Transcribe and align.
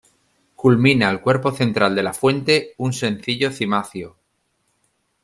Culmina 0.55 1.11
el 1.11 1.21
cuerpo 1.21 1.51
central 1.51 1.93
de 1.95 2.01
la 2.01 2.11
fuente 2.11 2.73
un 2.77 2.91
sencillo 2.91 3.51
cimacio. 3.51 4.17